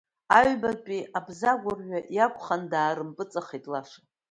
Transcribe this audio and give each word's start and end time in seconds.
Аҩбатәи 0.37 1.01
абзагәырҩа 1.17 1.99
иакәханы 2.15 2.67
даарымпыҵахеит 2.71 3.65
Лаша. 3.71 3.99